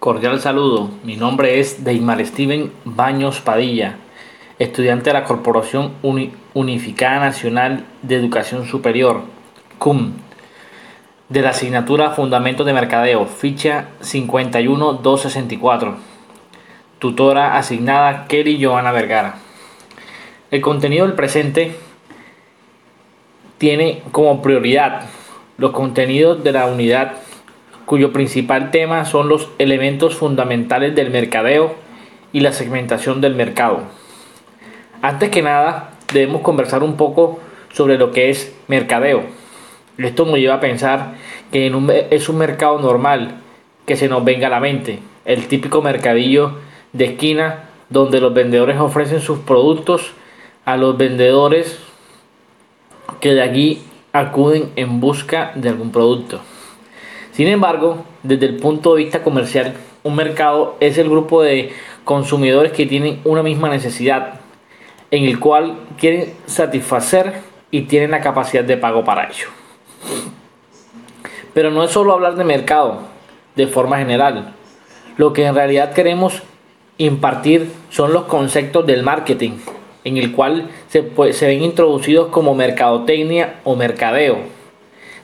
Cordial 0.00 0.40
saludo, 0.40 0.88
mi 1.04 1.16
nombre 1.18 1.60
es 1.60 1.84
Deimar 1.84 2.24
Steven 2.24 2.72
Baños 2.86 3.42
Padilla, 3.42 3.96
estudiante 4.58 5.10
de 5.10 5.12
la 5.12 5.24
Corporación 5.24 5.92
Unificada 6.54 7.20
Nacional 7.20 7.84
de 8.00 8.14
Educación 8.14 8.66
Superior, 8.66 9.20
CUM, 9.78 10.12
de 11.28 11.42
la 11.42 11.50
asignatura 11.50 12.12
Fundamentos 12.12 12.64
de 12.64 12.72
Mercadeo, 12.72 13.26
ficha 13.26 13.88
51264. 14.00 15.96
Tutora 16.98 17.58
asignada 17.58 18.26
Kelly 18.26 18.58
Joana 18.64 18.92
Vergara. 18.92 19.34
El 20.50 20.62
contenido 20.62 21.04
del 21.04 21.14
presente 21.14 21.76
tiene 23.58 24.02
como 24.12 24.40
prioridad 24.40 25.10
los 25.58 25.72
contenidos 25.72 26.42
de 26.42 26.52
la 26.52 26.68
unidad 26.68 27.16
cuyo 27.90 28.12
principal 28.12 28.70
tema 28.70 29.04
son 29.04 29.28
los 29.28 29.48
elementos 29.58 30.14
fundamentales 30.14 30.94
del 30.94 31.10
mercadeo 31.10 31.74
y 32.32 32.38
la 32.38 32.52
segmentación 32.52 33.20
del 33.20 33.34
mercado. 33.34 33.80
Antes 35.02 35.30
que 35.30 35.42
nada, 35.42 35.90
debemos 36.12 36.42
conversar 36.42 36.84
un 36.84 36.96
poco 36.96 37.40
sobre 37.72 37.98
lo 37.98 38.12
que 38.12 38.30
es 38.30 38.54
mercadeo. 38.68 39.24
Esto 39.98 40.24
nos 40.24 40.38
lleva 40.38 40.54
a 40.54 40.60
pensar 40.60 41.14
que 41.50 41.66
es 42.10 42.28
un 42.28 42.38
mercado 42.38 42.78
normal 42.78 43.40
que 43.86 43.96
se 43.96 44.08
nos 44.08 44.24
venga 44.24 44.46
a 44.46 44.50
la 44.50 44.60
mente, 44.60 45.00
el 45.24 45.48
típico 45.48 45.82
mercadillo 45.82 46.58
de 46.92 47.06
esquina 47.06 47.64
donde 47.88 48.20
los 48.20 48.32
vendedores 48.32 48.78
ofrecen 48.78 49.20
sus 49.20 49.40
productos 49.40 50.12
a 50.64 50.76
los 50.76 50.96
vendedores 50.96 51.80
que 53.20 53.34
de 53.34 53.42
allí 53.42 53.82
acuden 54.12 54.70
en 54.76 55.00
busca 55.00 55.50
de 55.56 55.70
algún 55.70 55.90
producto. 55.90 56.40
Sin 57.32 57.46
embargo, 57.46 58.04
desde 58.22 58.46
el 58.46 58.56
punto 58.56 58.94
de 58.94 59.04
vista 59.04 59.22
comercial, 59.22 59.74
un 60.02 60.16
mercado 60.16 60.76
es 60.80 60.98
el 60.98 61.08
grupo 61.08 61.42
de 61.42 61.72
consumidores 62.04 62.72
que 62.72 62.86
tienen 62.86 63.20
una 63.24 63.42
misma 63.42 63.68
necesidad, 63.68 64.40
en 65.10 65.24
el 65.24 65.38
cual 65.38 65.76
quieren 65.98 66.34
satisfacer 66.46 67.34
y 67.70 67.82
tienen 67.82 68.10
la 68.10 68.20
capacidad 68.20 68.64
de 68.64 68.76
pago 68.76 69.04
para 69.04 69.28
ello. 69.28 69.48
Pero 71.54 71.70
no 71.70 71.84
es 71.84 71.90
solo 71.90 72.12
hablar 72.12 72.36
de 72.36 72.44
mercado 72.44 73.02
de 73.56 73.66
forma 73.66 73.98
general. 73.98 74.54
Lo 75.16 75.32
que 75.32 75.44
en 75.44 75.54
realidad 75.54 75.92
queremos 75.92 76.42
impartir 76.98 77.70
son 77.90 78.12
los 78.12 78.24
conceptos 78.24 78.86
del 78.86 79.02
marketing, 79.02 79.52
en 80.04 80.16
el 80.16 80.32
cual 80.32 80.70
se, 80.88 81.10
se 81.32 81.46
ven 81.46 81.62
introducidos 81.62 82.28
como 82.28 82.54
mercadotecnia 82.54 83.60
o 83.64 83.76
mercadeo 83.76 84.59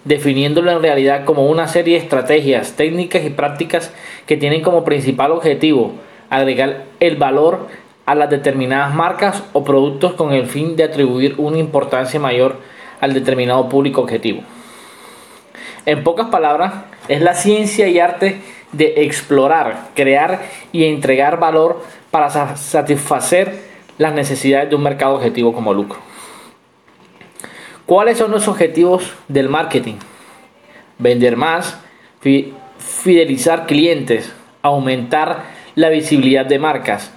definiéndolo 0.06 0.70
en 0.70 0.82
realidad 0.82 1.24
como 1.24 1.46
una 1.46 1.68
serie 1.68 1.98
de 1.98 2.04
estrategias, 2.04 2.72
técnicas 2.72 3.24
y 3.24 3.30
prácticas 3.30 3.92
que 4.26 4.36
tienen 4.36 4.62
como 4.62 4.84
principal 4.84 5.32
objetivo 5.32 5.92
agregar 6.30 6.84
el 7.00 7.16
valor 7.16 7.66
a 8.06 8.14
las 8.14 8.30
determinadas 8.30 8.94
marcas 8.94 9.42
o 9.52 9.64
productos 9.64 10.14
con 10.14 10.32
el 10.32 10.46
fin 10.46 10.76
de 10.76 10.84
atribuir 10.84 11.34
una 11.38 11.58
importancia 11.58 12.20
mayor 12.20 12.60
al 13.00 13.12
determinado 13.12 13.68
público 13.68 14.00
objetivo. 14.00 14.42
En 15.86 16.04
pocas 16.04 16.28
palabras, 16.28 16.72
es 17.08 17.20
la 17.20 17.34
ciencia 17.34 17.88
y 17.88 17.98
arte 17.98 18.40
de 18.72 18.94
explorar, 19.04 19.88
crear 19.94 20.42
y 20.72 20.84
entregar 20.84 21.38
valor 21.38 21.82
para 22.10 22.56
satisfacer 22.56 23.54
las 23.98 24.12
necesidades 24.12 24.70
de 24.70 24.76
un 24.76 24.82
mercado 24.82 25.14
objetivo 25.14 25.52
como 25.52 25.74
lucro. 25.74 25.98
¿Cuáles 27.86 28.18
son 28.18 28.32
los 28.32 28.48
objetivos 28.48 29.12
del 29.28 29.48
marketing? 29.48 29.94
Vender 30.98 31.36
más, 31.36 31.78
fidelizar 32.78 33.66
clientes, 33.66 34.32
aumentar 34.60 35.44
la 35.76 35.88
visibilidad 35.90 36.44
de 36.44 36.58
marcas, 36.58 37.12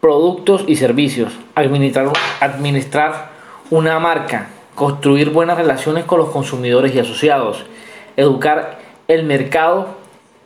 productos 0.00 0.64
y 0.68 0.76
servicios, 0.76 1.32
administrar, 1.56 2.12
administrar 2.38 3.30
una 3.70 3.98
marca, 3.98 4.50
construir 4.76 5.30
buenas 5.30 5.58
relaciones 5.58 6.04
con 6.04 6.20
los 6.20 6.30
consumidores 6.30 6.94
y 6.94 7.00
asociados, 7.00 7.66
educar 8.16 8.78
el 9.08 9.24
mercado 9.24 9.88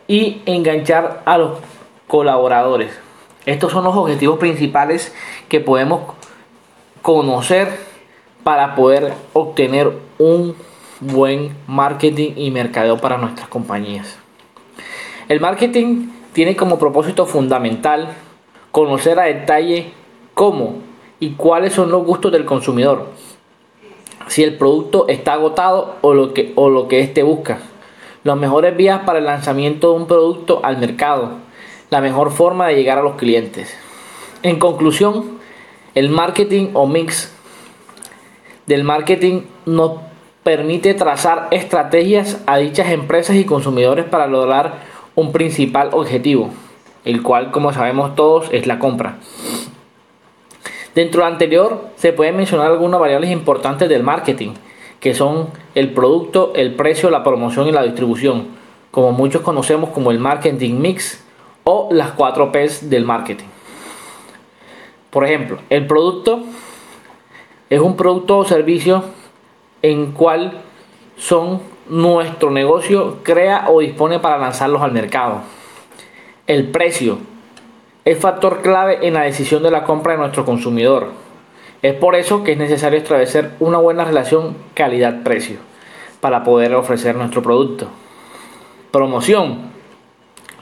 y 0.09 0.41
enganchar 0.47 1.21
a 1.27 1.37
los 1.37 1.59
colaboradores. 2.07 2.99
Estos 3.45 3.73
son 3.73 3.85
los 3.85 3.95
objetivos 3.95 4.39
principales 4.39 5.15
que 5.51 5.61
podemos 5.61 6.15
conocer 7.03 7.86
para 8.47 8.77
poder 8.77 9.13
obtener 9.33 9.91
un 10.19 10.55
buen 11.01 11.57
marketing 11.67 12.35
y 12.37 12.53
mercadeo 12.53 12.97
para 12.97 13.19
nuestras 13.19 13.49
compañías. 13.49 14.19
El 15.29 15.41
marketing 15.41 16.11
tiene 16.33 16.55
como 16.55 16.79
propósito 16.79 17.27
fundamental 17.27 18.11
conocer 18.71 19.19
a 19.19 19.25
detalle 19.25 19.91
cómo 20.35 20.77
y 21.19 21.31
cuáles 21.31 21.73
son 21.73 21.91
los 21.91 22.05
gustos 22.05 22.31
del 22.31 22.45
consumidor, 22.45 23.09
si 24.29 24.45
el 24.45 24.57
producto 24.57 25.09
está 25.09 25.33
agotado 25.33 25.97
o 26.03 26.15
lo 26.15 26.33
que, 26.33 26.53
o 26.55 26.71
lo 26.71 26.87
que 26.87 27.01
éste 27.01 27.25
busca, 27.25 27.59
las 28.23 28.37
mejores 28.37 28.77
vías 28.77 29.01
para 29.05 29.19
el 29.19 29.25
lanzamiento 29.25 29.91
de 29.91 29.97
un 29.97 30.07
producto 30.07 30.61
al 30.63 30.79
mercado, 30.79 31.33
la 31.91 32.01
mejor 32.01 32.31
forma 32.31 32.69
de 32.69 32.77
llegar 32.77 32.99
a 32.99 33.03
los 33.03 33.17
clientes. 33.17 33.77
En 34.45 34.61
conclusión, 34.61 35.41
el 35.97 36.11
marketing 36.11 36.69
o 36.75 36.87
mix 36.87 37.36
del 38.67 38.85
marketing 38.85 39.43
nos 39.65 40.01
permite 40.43 40.95
trazar 40.95 41.49
estrategias 41.51 42.41
a 42.47 42.59
dichas 42.59 42.91
empresas 42.91 43.37
y 43.37 43.45
consumidores 43.45 44.05
para 44.05 44.27
lograr 44.27 44.75
un 45.15 45.33
principal 45.33 45.91
objetivo, 45.93 46.51
el 47.05 47.23
cual, 47.23 47.51
como 47.51 47.73
sabemos 47.73 48.15
todos, 48.15 48.49
es 48.53 48.67
la 48.67 48.79
compra. 48.79 49.17
Dentro 50.95 51.21
de 51.21 51.27
lo 51.27 51.33
anterior, 51.33 51.89
se 51.97 52.13
pueden 52.13 52.37
mencionar 52.37 52.69
algunas 52.69 53.01
variables 53.01 53.31
importantes 53.31 53.89
del 53.89 54.03
marketing, 54.03 54.55
que 55.01 55.15
son 55.15 55.49
el 55.75 55.91
producto, 55.93 56.53
el 56.55 56.75
precio, 56.75 57.11
la 57.11 57.23
promoción 57.23 57.69
y 57.69 57.73
la 57.73 57.83
distribución, 57.83 58.47
como 58.91 59.13
muchos 59.13 59.43
conocemos 59.43 59.91
como 59.91 60.11
el 60.11 60.19
marketing 60.19 60.81
mix 60.81 61.23
o 61.65 61.89
las 61.91 62.13
4 62.13 62.51
P's 62.51 62.89
del 62.89 63.05
marketing. 63.05 63.47
Por 65.11 65.25
ejemplo, 65.25 65.59
el 65.71 65.87
producto 65.87 66.45
es 67.69 67.81
un 67.81 67.97
producto 67.97 68.39
o 68.39 68.45
servicio 68.45 69.05
en 69.83 70.13
cual 70.13 70.61
son 71.17 71.61
nuestro 71.89 72.51
negocio 72.51 73.19
crea 73.23 73.67
o 73.69 73.81
dispone 73.81 74.19
para 74.19 74.39
lanzarlos 74.39 74.83
al 74.83 74.93
mercado. 74.93 75.41
El 76.47 76.71
precio 76.71 77.19
es 78.05 78.19
factor 78.19 78.63
clave 78.63 79.07
en 79.07 79.15
la 79.15 79.23
decisión 79.23 79.63
de 79.63 79.71
la 79.71 79.85
compra 79.85 80.13
de 80.13 80.19
nuestro 80.19 80.45
consumidor. 80.45 81.11
Es 81.83 81.95
por 81.95 82.15
eso 82.15 82.45
que 82.45 82.53
es 82.53 82.59
necesario 82.59 82.99
establecer 82.99 83.53
una 83.59 83.79
buena 83.79 84.05
relación 84.05 84.57
calidad-precio 84.75 85.59
para 86.21 86.45
poder 86.45 86.75
ofrecer 86.75 87.17
nuestro 87.17 87.43
producto. 87.43 87.89
Promoción. 88.93 89.75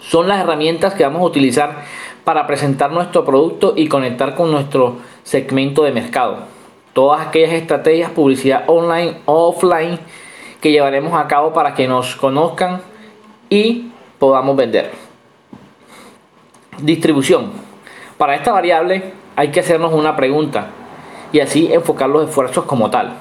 Son 0.00 0.28
las 0.28 0.40
herramientas 0.40 0.94
que 0.94 1.04
vamos 1.04 1.20
a 1.20 1.26
utilizar 1.26 1.84
para 2.24 2.46
presentar 2.46 2.92
nuestro 2.92 3.24
producto 3.24 3.74
y 3.76 3.88
conectar 3.88 4.34
con 4.34 4.50
nuestro 4.50 4.96
segmento 5.22 5.82
de 5.84 5.92
mercado 5.92 6.53
todas 6.94 7.26
aquellas 7.26 7.52
estrategias, 7.52 8.10
publicidad 8.12 8.64
online 8.68 9.18
o 9.26 9.48
offline 9.48 9.98
que 10.62 10.72
llevaremos 10.72 11.12
a 11.12 11.28
cabo 11.28 11.52
para 11.52 11.74
que 11.74 11.86
nos 11.86 12.16
conozcan 12.16 12.80
y 13.50 13.90
podamos 14.18 14.56
vender. 14.56 14.92
Distribución. 16.78 17.52
Para 18.16 18.36
esta 18.36 18.52
variable 18.52 19.12
hay 19.36 19.50
que 19.50 19.60
hacernos 19.60 19.92
una 19.92 20.16
pregunta 20.16 20.70
y 21.32 21.40
así 21.40 21.70
enfocar 21.72 22.08
los 22.08 22.28
esfuerzos 22.28 22.64
como 22.64 22.88
tal. 22.90 23.14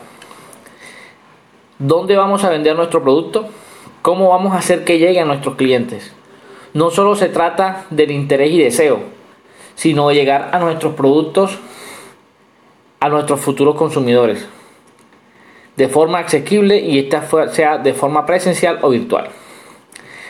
¿Dónde 1.80 2.16
vamos 2.16 2.44
a 2.44 2.50
vender 2.50 2.76
nuestro 2.76 3.02
producto? 3.02 3.48
¿Cómo 4.04 4.30
vamos 4.30 4.54
a 4.54 4.60
hacer 4.60 4.86
que 4.86 5.00
llegue 5.00 5.20
a 5.20 5.26
nuestros 5.26 5.56
clientes? 5.56 6.14
No 6.74 6.92
solo 6.92 7.16
se 7.16 7.30
trata 7.30 7.86
del 7.90 8.12
interés 8.12 8.52
y 8.52 8.60
deseo, 8.60 9.00
sino 9.76 10.10
de 10.10 10.16
llegar 10.16 10.50
a 10.54 10.60
nuestros 10.60 10.94
productos 10.94 11.58
a 13.04 13.10
nuestros 13.10 13.42
futuros 13.42 13.76
consumidores 13.76 14.48
de 15.76 15.90
forma 15.90 16.20
asequible 16.20 16.80
y 16.80 17.00
esta 17.00 17.28
sea 17.52 17.78
de 17.78 17.94
forma 17.94 18.26
presencial 18.26 18.80
o 18.82 18.92
virtual. 18.92 19.28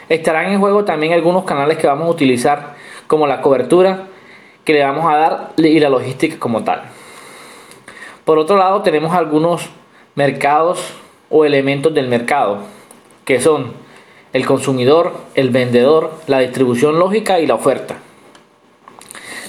Estarán 0.09 0.51
en 0.51 0.59
juego 0.59 0.83
también 0.83 1.13
algunos 1.13 1.43
canales 1.43 1.77
que 1.77 1.85
vamos 1.85 2.07
a 2.07 2.09
utilizar 2.09 2.73
como 3.05 3.27
la 3.27 3.41
cobertura 3.41 4.07
que 4.63 4.73
le 4.73 4.83
vamos 4.83 5.05
a 5.05 5.17
dar 5.17 5.51
y 5.57 5.79
la 5.79 5.89
logística 5.89 6.39
como 6.39 6.63
tal. 6.63 6.81
Por 8.25 8.39
otro 8.39 8.57
lado 8.57 8.81
tenemos 8.81 9.13
algunos 9.13 9.69
mercados 10.15 10.95
o 11.29 11.45
elementos 11.45 11.93
del 11.93 12.07
mercado 12.07 12.57
que 13.23 13.39
son 13.39 13.73
el 14.33 14.47
consumidor, 14.47 15.13
el 15.35 15.51
vendedor, 15.51 16.11
la 16.25 16.39
distribución 16.39 16.97
lógica 16.97 17.39
y 17.39 17.45
la 17.45 17.53
oferta. 17.53 17.97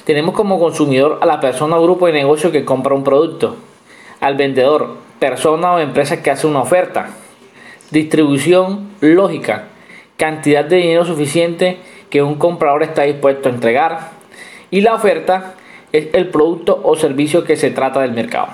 Tenemos 0.05 0.35
como 0.35 0.59
consumidor 0.59 1.19
a 1.23 1.27
la 1.27 1.41
persona 1.41 1.79
o 1.79 1.83
grupo 1.83 2.06
de 2.06 2.12
negocio 2.12 2.53
que 2.53 2.65
compra 2.65 2.95
un 2.95 3.05
producto, 3.05 3.56
al 4.21 4.37
vendedor, 4.37 4.97
persona 5.19 5.73
o 5.73 5.79
empresa 5.79 6.23
que 6.23 6.31
hace 6.31 6.47
una 6.47 6.61
oferta, 6.61 7.11
distribución 7.91 8.91
lógica, 9.01 9.69
cantidad 10.19 10.65
de 10.65 10.77
dinero 10.77 11.05
suficiente 11.05 11.79
que 12.11 12.23
un 12.23 12.35
comprador 12.35 12.83
está 12.83 13.05
dispuesto 13.05 13.49
a 13.49 13.53
entregar 13.53 14.11
y 14.71 14.83
la 14.83 14.95
oferta 14.95 15.55
es 15.93 16.09
el 16.12 16.29
producto 16.29 16.81
o 16.83 16.97
servicio 16.97 17.45
que 17.45 17.57
se 17.57 17.71
trata 17.71 18.00
del 18.00 18.12
mercado. 18.12 18.49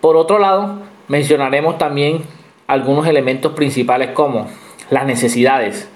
Por 0.00 0.16
otro 0.16 0.38
lado, 0.38 0.80
mencionaremos 1.08 1.78
también 1.78 2.22
algunos 2.66 3.06
elementos 3.06 3.52
principales 3.52 4.10
como 4.10 4.48
las 4.90 5.06
necesidades. 5.06 5.88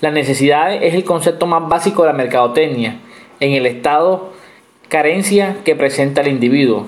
Las 0.00 0.12
necesidades 0.12 0.80
es 0.82 0.94
el 0.94 1.04
concepto 1.04 1.46
más 1.46 1.68
básico 1.68 2.02
de 2.02 2.08
la 2.08 2.14
mercadotecnia 2.14 2.96
en 3.38 3.52
el 3.52 3.66
estado 3.66 4.30
carencia 4.88 5.58
que 5.64 5.76
presenta 5.76 6.22
el 6.22 6.28
individuo. 6.28 6.86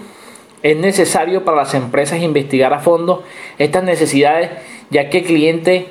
Es 0.63 0.77
necesario 0.77 1.45
para 1.45 1.59
las 1.59 1.75
empresas 1.75 2.21
investigar 2.21 2.73
a 2.73 2.81
fondo 2.81 3.23
estas 3.59 3.85
necesidades 3.85 4.51
ya 4.91 5.11
que 5.11 5.19
el 5.19 5.25
cliente 5.25 5.89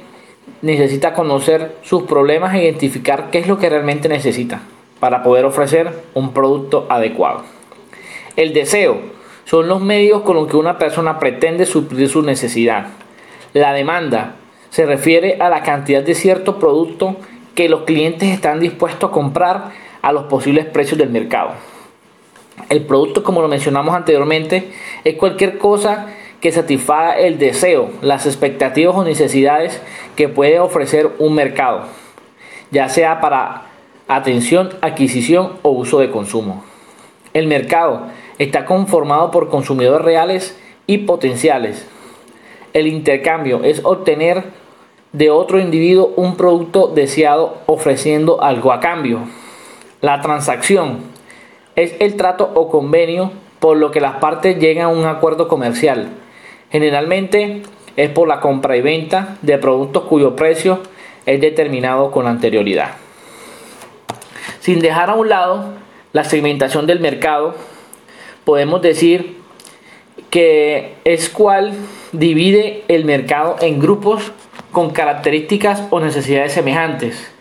necesita 0.61 1.13
conocer 1.13 1.75
sus 1.83 2.03
problemas 2.03 2.55
e 2.55 2.63
identificar 2.63 3.29
qué 3.31 3.39
es 3.39 3.47
lo 3.47 3.57
que 3.57 3.69
realmente 3.69 4.09
necesita 4.09 4.61
para 4.99 5.23
poder 5.23 5.45
ofrecer 5.45 6.03
un 6.13 6.33
producto 6.33 6.85
adecuado. 6.89 7.43
El 8.35 8.53
deseo 8.53 8.99
son 9.45 9.67
los 9.67 9.81
medios 9.81 10.21
con 10.21 10.35
los 10.35 10.47
que 10.47 10.57
una 10.57 10.77
persona 10.77 11.19
pretende 11.19 11.65
suplir 11.65 12.07
su 12.09 12.21
necesidad. 12.21 12.87
La 13.53 13.73
demanda 13.73 14.35
se 14.71 14.85
refiere 14.85 15.37
a 15.39 15.49
la 15.49 15.61
cantidad 15.61 16.01
de 16.01 16.15
cierto 16.15 16.57
producto 16.57 17.17
que 17.53 17.69
los 17.69 17.81
clientes 17.81 18.29
están 18.29 18.59
dispuestos 18.59 19.09
a 19.09 19.13
comprar 19.13 19.71
a 20.01 20.11
los 20.11 20.23
posibles 20.23 20.65
precios 20.65 20.97
del 20.97 21.09
mercado. 21.09 21.51
El 22.69 22.85
producto, 22.85 23.23
como 23.23 23.41
lo 23.41 23.47
mencionamos 23.47 23.93
anteriormente, 23.93 24.71
es 25.03 25.15
cualquier 25.15 25.57
cosa 25.57 26.07
que 26.39 26.51
satisfaga 26.51 27.19
el 27.19 27.37
deseo, 27.37 27.91
las 28.01 28.25
expectativas 28.25 28.95
o 28.95 29.03
necesidades 29.03 29.81
que 30.15 30.29
puede 30.29 30.59
ofrecer 30.59 31.11
un 31.19 31.35
mercado, 31.35 31.83
ya 32.71 32.89
sea 32.89 33.19
para 33.19 33.63
atención, 34.07 34.69
adquisición 34.81 35.53
o 35.61 35.71
uso 35.71 35.99
de 35.99 36.11
consumo. 36.11 36.63
El 37.33 37.47
mercado 37.47 38.07
está 38.39 38.65
conformado 38.65 39.31
por 39.31 39.49
consumidores 39.49 40.03
reales 40.03 40.57
y 40.87 40.99
potenciales. 40.99 41.85
El 42.73 42.87
intercambio 42.87 43.63
es 43.63 43.81
obtener 43.83 44.60
de 45.13 45.29
otro 45.29 45.59
individuo 45.59 46.13
un 46.15 46.37
producto 46.37 46.87
deseado 46.87 47.57
ofreciendo 47.65 48.41
algo 48.41 48.71
a 48.71 48.79
cambio. 48.79 49.19
La 50.01 50.21
transacción 50.21 50.99
es 51.75 51.93
el 51.99 52.15
trato 52.15 52.49
o 52.53 52.69
convenio 52.69 53.31
por 53.59 53.77
lo 53.77 53.91
que 53.91 54.01
las 54.01 54.15
partes 54.15 54.57
llegan 54.57 54.85
a 54.85 54.89
un 54.89 55.05
acuerdo 55.05 55.47
comercial. 55.47 56.09
Generalmente 56.71 57.61
es 57.97 58.09
por 58.09 58.27
la 58.27 58.39
compra 58.39 58.77
y 58.77 58.81
venta 58.81 59.37
de 59.41 59.57
productos 59.57 60.03
cuyo 60.03 60.35
precio 60.35 60.79
es 61.25 61.39
determinado 61.41 62.11
con 62.11 62.27
anterioridad. 62.27 62.91
Sin 64.59 64.79
dejar 64.79 65.09
a 65.09 65.15
un 65.15 65.29
lado 65.29 65.65
la 66.13 66.23
segmentación 66.23 66.87
del 66.87 66.99
mercado, 66.99 67.55
podemos 68.45 68.81
decir 68.81 69.37
que 70.29 70.95
es 71.03 71.29
cual 71.29 71.73
divide 72.11 72.83
el 72.87 73.05
mercado 73.05 73.57
en 73.61 73.79
grupos 73.79 74.31
con 74.71 74.91
características 74.91 75.83
o 75.89 75.99
necesidades 75.99 76.53
semejantes 76.53 77.31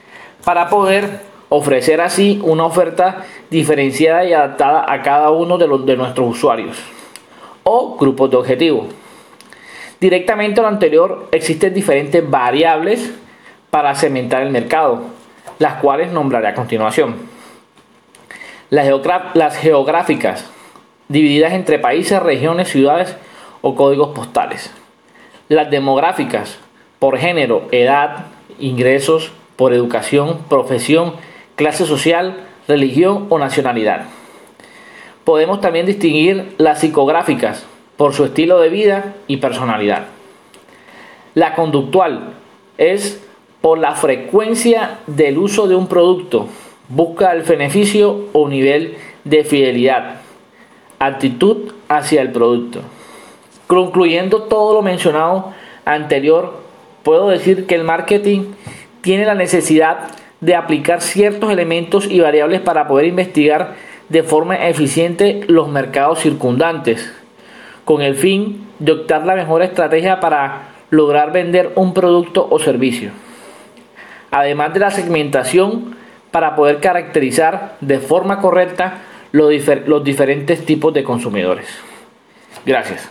para 0.44 0.68
poder 0.68 1.20
ofrecer 1.48 2.00
así 2.00 2.40
una 2.44 2.64
oferta 2.64 3.24
diferenciada 3.50 4.24
y 4.24 4.32
adaptada 4.32 4.84
a 4.86 5.02
cada 5.02 5.30
uno 5.30 5.58
de, 5.58 5.66
los, 5.66 5.84
de 5.84 5.96
nuestros 5.96 6.36
usuarios 6.36 6.78
o 7.64 7.96
grupos 7.96 8.30
de 8.30 8.36
objetivo. 8.36 8.88
Directamente 10.00 10.60
a 10.60 10.62
lo 10.62 10.68
anterior 10.68 11.28
existen 11.30 11.74
diferentes 11.74 12.28
variables 12.28 13.12
para 13.70 13.94
segmentar 13.94 14.42
el 14.42 14.50
mercado, 14.50 15.02
las 15.58 15.74
cuales 15.74 16.10
nombraré 16.10 16.48
a 16.48 16.54
continuación. 16.54 17.16
Las, 18.70 18.86
las 19.34 19.56
geográficas, 19.58 20.48
divididas 21.08 21.52
entre 21.52 21.78
países, 21.78 22.22
regiones, 22.22 22.68
ciudades 22.68 23.16
o 23.60 23.74
códigos 23.74 24.14
postales. 24.14 24.72
Las 25.48 25.70
demográficas, 25.70 26.58
por 27.00 27.18
género, 27.18 27.66
edad, 27.72 28.26
ingresos, 28.60 29.32
por 29.56 29.74
educación, 29.74 30.38
profesión, 30.48 31.14
clase 31.56 31.84
social, 31.84 32.44
religión 32.68 33.26
o 33.30 33.38
nacionalidad. 33.38 34.04
Podemos 35.24 35.60
también 35.60 35.86
distinguir 35.86 36.54
las 36.58 36.80
psicográficas 36.80 37.66
por 37.96 38.14
su 38.14 38.24
estilo 38.24 38.60
de 38.60 38.68
vida 38.68 39.14
y 39.26 39.38
personalidad. 39.38 40.04
La 41.34 41.54
conductual 41.54 42.34
es 42.78 43.22
por 43.60 43.78
la 43.78 43.94
frecuencia 43.94 44.98
del 45.06 45.38
uso 45.38 45.68
de 45.68 45.76
un 45.76 45.86
producto, 45.86 46.48
busca 46.88 47.32
el 47.32 47.42
beneficio 47.42 48.26
o 48.32 48.48
nivel 48.48 48.96
de 49.24 49.44
fidelidad, 49.44 50.16
actitud 50.98 51.72
hacia 51.88 52.22
el 52.22 52.32
producto. 52.32 52.80
Concluyendo 53.66 54.42
todo 54.44 54.74
lo 54.74 54.82
mencionado 54.82 55.52
anterior, 55.84 56.69
puedo 57.02 57.28
decir 57.28 57.66
que 57.66 57.74
el 57.74 57.84
marketing 57.84 58.52
tiene 59.00 59.24
la 59.24 59.34
necesidad 59.34 60.08
de 60.40 60.54
aplicar 60.54 61.02
ciertos 61.02 61.52
elementos 61.52 62.06
y 62.06 62.20
variables 62.20 62.60
para 62.60 62.88
poder 62.88 63.06
investigar 63.06 63.74
de 64.08 64.22
forma 64.22 64.68
eficiente 64.68 65.42
los 65.46 65.68
mercados 65.68 66.20
circundantes, 66.20 67.12
con 67.84 68.02
el 68.02 68.16
fin 68.16 68.66
de 68.78 68.92
optar 68.92 69.24
la 69.24 69.34
mejor 69.34 69.62
estrategia 69.62 70.20
para 70.20 70.70
lograr 70.90 71.32
vender 71.32 71.72
un 71.76 71.94
producto 71.94 72.46
o 72.50 72.58
servicio. 72.58 73.10
Además 74.30 74.74
de 74.74 74.80
la 74.80 74.90
segmentación 74.90 75.96
para 76.30 76.56
poder 76.56 76.80
caracterizar 76.80 77.76
de 77.80 77.98
forma 77.98 78.40
correcta 78.40 78.98
los, 79.32 79.50
diferentes 80.04 80.64
tipos 80.64 80.92
de 80.94 81.04
consumidores. 81.04 81.68
Gracias. 82.64 83.08